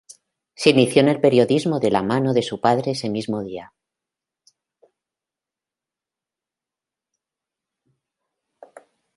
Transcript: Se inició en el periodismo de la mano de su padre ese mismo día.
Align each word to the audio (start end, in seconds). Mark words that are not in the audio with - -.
Se 0.55 0.71
inició 0.71 1.01
en 1.03 1.09
el 1.09 1.21
periodismo 1.21 1.79
de 1.79 1.91
la 1.91 2.01
mano 2.01 2.33
de 2.33 2.41
su 2.41 2.59
padre 2.59 2.93
ese 2.93 3.07
mismo 3.07 3.43
día. 3.43 3.71